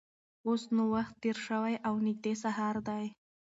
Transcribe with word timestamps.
اوس 0.47 0.61
نو 0.75 0.83
وخت 0.95 1.13
تېر 1.23 1.37
شوی 1.45 1.75
او 1.87 1.93
نږدې 2.05 2.33
سهار 2.43 2.75
دی. 2.87 3.05